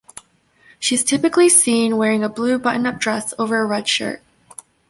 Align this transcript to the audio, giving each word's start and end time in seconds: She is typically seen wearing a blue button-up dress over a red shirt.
She 0.79 0.95
is 0.95 1.03
typically 1.03 1.47
seen 1.47 1.95
wearing 1.95 2.23
a 2.23 2.27
blue 2.27 2.57
button-up 2.57 2.97
dress 2.97 3.35
over 3.37 3.59
a 3.59 3.65
red 3.67 3.87
shirt. 3.87 4.23